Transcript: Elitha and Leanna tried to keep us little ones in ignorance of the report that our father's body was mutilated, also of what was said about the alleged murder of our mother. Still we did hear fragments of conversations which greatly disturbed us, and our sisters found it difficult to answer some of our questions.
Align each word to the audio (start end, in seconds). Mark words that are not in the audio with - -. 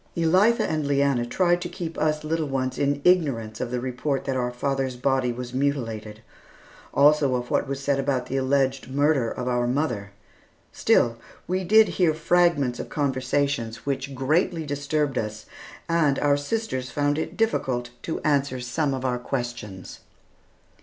Elitha 0.17 0.61
and 0.67 0.87
Leanna 0.87 1.27
tried 1.27 1.61
to 1.61 1.69
keep 1.69 1.95
us 1.95 2.23
little 2.23 2.47
ones 2.47 2.79
in 2.79 3.03
ignorance 3.03 3.61
of 3.61 3.69
the 3.69 3.79
report 3.79 4.25
that 4.25 4.35
our 4.35 4.49
father's 4.49 4.95
body 4.95 5.31
was 5.31 5.53
mutilated, 5.53 6.23
also 6.91 7.35
of 7.35 7.51
what 7.51 7.67
was 7.67 7.79
said 7.79 7.99
about 7.99 8.25
the 8.25 8.35
alleged 8.35 8.89
murder 8.89 9.29
of 9.29 9.47
our 9.47 9.67
mother. 9.67 10.09
Still 10.71 11.17
we 11.47 11.63
did 11.63 11.87
hear 11.87 12.15
fragments 12.15 12.79
of 12.79 12.89
conversations 12.89 13.85
which 13.85 14.15
greatly 14.15 14.65
disturbed 14.65 15.19
us, 15.19 15.45
and 15.87 16.17
our 16.17 16.35
sisters 16.35 16.89
found 16.89 17.19
it 17.19 17.37
difficult 17.37 17.91
to 18.01 18.19
answer 18.21 18.59
some 18.59 18.95
of 18.95 19.05
our 19.05 19.19
questions. 19.19 19.99